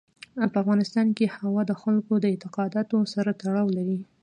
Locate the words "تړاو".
3.41-3.67